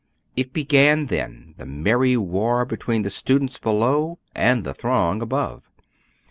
It 0.35 0.51
began 0.51 1.05
then, 1.05 1.53
the 1.59 1.65
merry 1.67 2.17
war 2.17 2.65
between 2.65 3.03
the 3.03 3.11
students 3.11 3.59
below 3.59 4.17
and 4.33 4.63
the 4.63 4.73
throng 4.73 5.21
above. 5.21 5.69